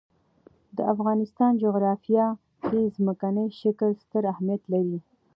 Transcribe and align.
د 0.75 0.77
افغانستان 0.93 1.51
جغرافیه 1.63 2.25
کې 2.65 2.81
ځمکنی 2.95 3.45
شکل 3.61 3.89
ستر 4.01 4.23
اهمیت 4.33 4.63
لري. 4.73 4.99